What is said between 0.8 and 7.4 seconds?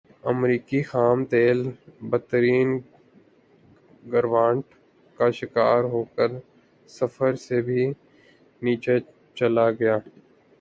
خام تیل بدترین گراوٹ کا شکار ہوکر صفر